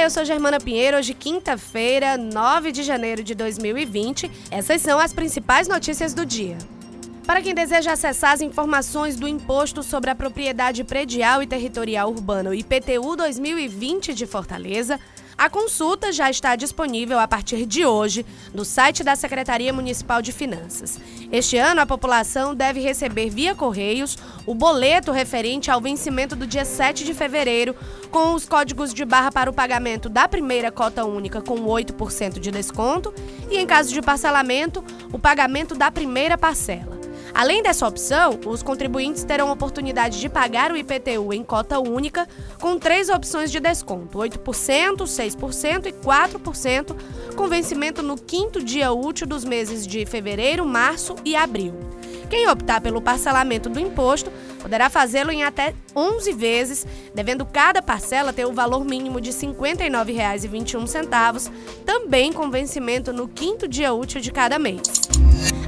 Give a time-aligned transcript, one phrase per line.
[0.00, 0.96] Eu sou Germana Pinheiro.
[0.96, 4.30] Hoje, quinta-feira, 9 de janeiro de 2020.
[4.48, 6.56] Essas são as principais notícias do dia.
[7.26, 12.50] Para quem deseja acessar as informações do Imposto sobre a Propriedade Predial e Territorial Urbana,
[12.50, 15.00] o IPTU 2020 de Fortaleza,
[15.38, 20.32] a consulta já está disponível a partir de hoje no site da Secretaria Municipal de
[20.32, 20.98] Finanças.
[21.30, 26.64] Este ano, a população deve receber via Correios o boleto referente ao vencimento do dia
[26.64, 27.76] 7 de fevereiro,
[28.10, 32.50] com os códigos de barra para o pagamento da primeira cota única com 8% de
[32.50, 33.14] desconto
[33.48, 36.97] e, em caso de parcelamento, o pagamento da primeira parcela.
[37.34, 42.28] Além dessa opção, os contribuintes terão a oportunidade de pagar o IPTU em cota única
[42.60, 46.96] com três opções de desconto: 8%, 6% e 4%,
[47.36, 51.74] com vencimento no quinto dia útil dos meses de fevereiro, março e abril.
[52.28, 58.32] Quem optar pelo parcelamento do imposto poderá fazê-lo em até 11 vezes, devendo cada parcela
[58.32, 61.50] ter o valor mínimo de R$ 59,21,
[61.86, 65.08] também com vencimento no quinto dia útil de cada mês.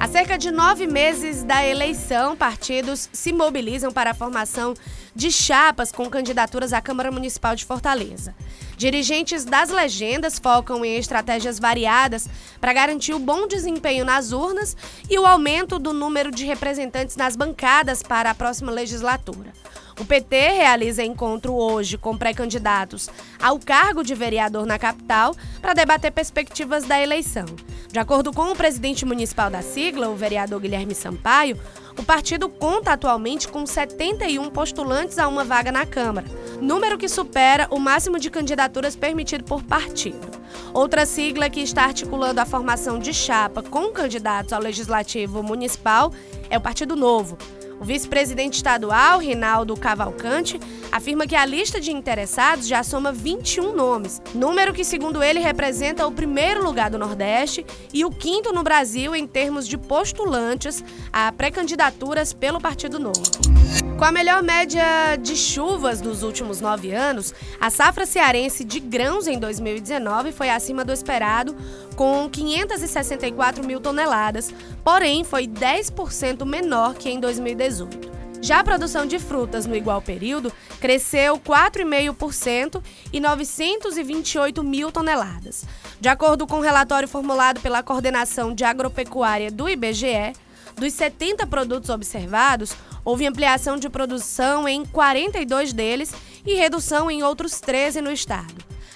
[0.00, 4.74] Há cerca de nove meses da eleição, partidos se mobilizam para a formação
[5.12, 8.32] de chapas com candidaturas à Câmara Municipal de Fortaleza.
[8.76, 12.28] Dirigentes das legendas focam em estratégias variadas
[12.60, 14.76] para garantir o bom desempenho nas urnas
[15.10, 19.52] e o aumento do número de representantes nas bancadas para a próxima legislatura.
[19.98, 23.10] O PT realiza encontro hoje com pré-candidatos
[23.42, 27.46] ao cargo de vereador na capital para debater perspectivas da eleição.
[27.90, 31.58] De acordo com o presidente municipal da sigla, o vereador Guilherme Sampaio,
[31.98, 36.26] o partido conta atualmente com 71 postulantes a uma vaga na Câmara,
[36.60, 40.38] número que supera o máximo de candidaturas permitido por partido.
[40.72, 46.12] Outra sigla que está articulando a formação de chapa com candidatos ao Legislativo Municipal
[46.48, 47.36] é o Partido Novo.
[47.80, 50.58] O vice-presidente estadual, Rinaldo Cavalcante,
[50.90, 56.06] afirma que a lista de interessados já soma 21 nomes, número que, segundo ele, representa
[56.06, 61.30] o primeiro lugar do Nordeste e o quinto no Brasil em termos de postulantes a
[61.30, 63.87] pré-candidaturas pelo Partido Novo.
[63.98, 69.26] Com a melhor média de chuvas dos últimos nove anos, a safra cearense de grãos
[69.26, 71.56] em 2019 foi acima do esperado,
[71.96, 74.54] com 564 mil toneladas,
[74.84, 78.08] porém foi 10% menor que em 2018.
[78.40, 82.80] Já a produção de frutas no igual período cresceu 4,5%
[83.12, 85.64] e 928 mil toneladas.
[86.00, 90.34] De acordo com o um relatório formulado pela Coordenação de Agropecuária do IBGE,
[90.78, 92.74] dos 70 produtos observados,
[93.04, 96.12] houve ampliação de produção em 42 deles
[96.46, 98.54] e redução em outros 13 no estado.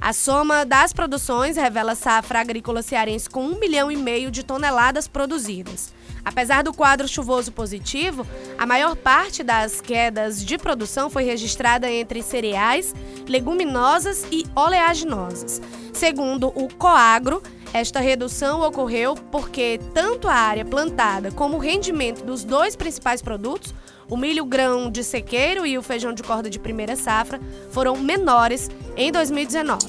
[0.00, 5.08] A soma das produções revela safra agrícola cearense com 1 milhão e meio de toneladas
[5.08, 5.92] produzidas.
[6.24, 8.26] Apesar do quadro chuvoso positivo,
[8.58, 12.94] a maior parte das quedas de produção foi registrada entre cereais,
[13.28, 15.60] leguminosas e oleaginosas.
[15.92, 17.42] Segundo o Coagro,
[17.74, 23.74] esta redução ocorreu porque tanto a área plantada como o rendimento dos dois principais produtos,
[24.08, 27.40] o milho grão de sequeiro e o feijão de corda de primeira safra,
[27.72, 29.86] foram menores em 2019.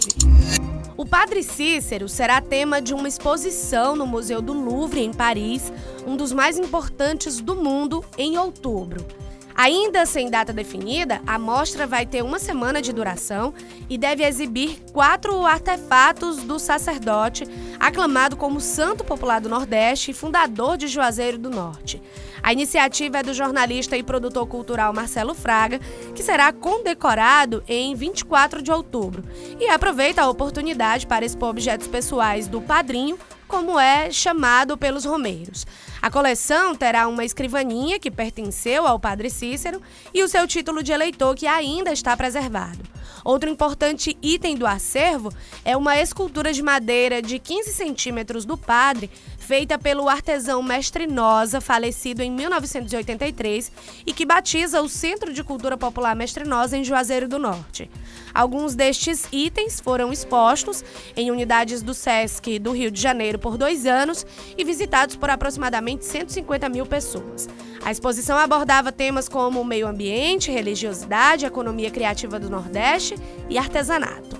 [0.98, 5.72] O Padre Cícero será tema de uma exposição no Museu do Louvre, em Paris,
[6.08, 9.06] um dos mais importantes do mundo, em outubro.
[9.56, 13.54] Ainda sem data definida, a mostra vai ter uma semana de duração
[13.90, 17.48] e deve exibir quatro artefatos do sacerdote,
[17.80, 22.02] aclamado como Santo Popular do Nordeste e fundador de Juazeiro do Norte.
[22.46, 25.80] A iniciativa é do jornalista e produtor cultural Marcelo Fraga,
[26.14, 29.24] que será condecorado em 24 de outubro,
[29.60, 33.18] e aproveita a oportunidade para expor objetos pessoais do padrinho
[33.48, 35.66] como é chamado pelos romeiros.
[36.00, 39.82] A coleção terá uma escrivaninha que pertenceu ao padre Cícero
[40.14, 42.95] e o seu título de eleitor que ainda está preservado.
[43.24, 45.34] Outro importante item do acervo
[45.64, 51.62] é uma escultura de madeira de 15 centímetros do padre, feita pelo artesão Mestre Nosa,
[51.62, 53.72] falecido em 1983,
[54.06, 57.90] e que batiza o Centro de Cultura Popular Mestre Nosa em Juazeiro do Norte.
[58.34, 60.84] Alguns destes itens foram expostos
[61.16, 64.26] em unidades do SESC do Rio de Janeiro por dois anos
[64.58, 67.48] e visitados por aproximadamente 150 mil pessoas.
[67.86, 73.16] A exposição abordava temas como meio ambiente, religiosidade, economia criativa do Nordeste
[73.48, 74.36] e artesanato.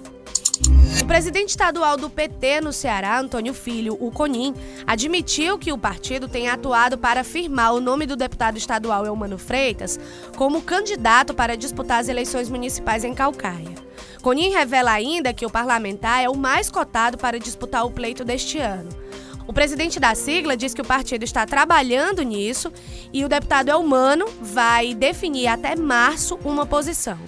[1.00, 4.56] O presidente estadual do PT no Ceará, Antônio Filho, o Conin,
[4.88, 10.00] admitiu que o partido tem atuado para afirmar o nome do deputado estadual Eumano Freitas
[10.36, 13.76] como candidato para disputar as eleições municipais em Calcaia.
[14.24, 18.58] Conin revela ainda que o parlamentar é o mais cotado para disputar o pleito deste
[18.58, 19.05] ano.
[19.48, 22.72] O presidente da sigla diz que o partido está trabalhando nisso
[23.14, 27.20] e o deputado Elmano vai definir até março uma posição.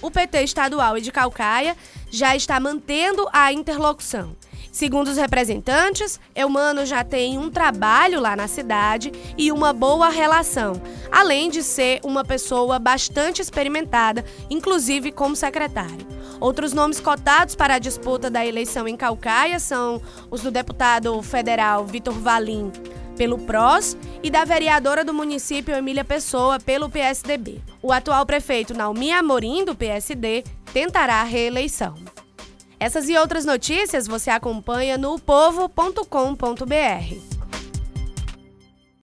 [0.00, 1.76] o PT estadual e de Calcaia
[2.08, 4.36] já está mantendo a interlocução.
[4.70, 10.80] Segundo os representantes, Eumano já tem um trabalho lá na cidade e uma boa relação,
[11.10, 16.06] além de ser uma pessoa bastante experimentada, inclusive como secretário.
[16.40, 20.00] Outros nomes cotados para a disputa da eleição em Calcaia são
[20.30, 22.70] os do deputado federal Vitor Valim,
[23.16, 27.60] pelo PROS, e da vereadora do município Emília Pessoa, pelo PSDB.
[27.82, 31.94] O atual prefeito Naomi Amorim, do PSD, tentará a reeleição.
[32.78, 37.27] Essas e outras notícias você acompanha no povo.com.br.